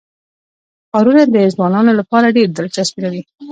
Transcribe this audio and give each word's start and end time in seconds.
ښارونه 0.89 1.23
د 1.33 1.35
ځوانانو 1.55 1.91
لپاره 1.99 2.33
ډېره 2.35 2.51
دلچسپي 2.57 2.99
لري. 3.05 3.21